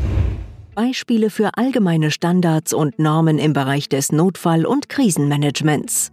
[0.75, 6.11] Beispiele für allgemeine Standards und Normen im Bereich des Notfall- und Krisenmanagements.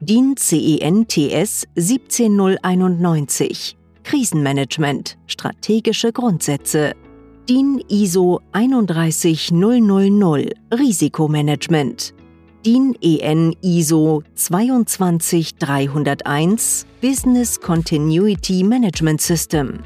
[0.00, 5.18] DIN CENTS 17091 Krisenmanagement.
[5.26, 6.94] Strategische Grundsätze.
[7.48, 12.15] DIN ISO 31000 Risikomanagement
[12.66, 19.84] DIN EN ISO 22301 Business Continuity Management System.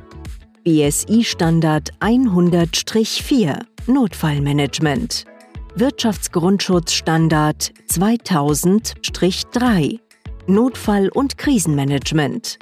[0.65, 5.27] BSI Standard 100-4 Notfallmanagement.
[5.75, 10.01] Wirtschaftsgrundschutzstandard 2000-3
[10.47, 12.59] Notfall- und Krisenmanagement.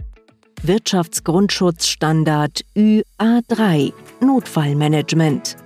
[0.65, 5.57] Wirtschaftsgrundschutzstandard UA3 Notfallmanagement.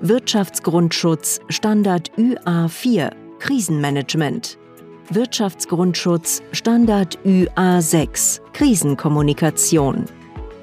[0.00, 4.58] Wirtschaftsgrundschutz Standard UA4 Krisenmanagement.
[5.10, 10.04] Wirtschaftsgrundschutz Standard UA6 Krisenkommunikation.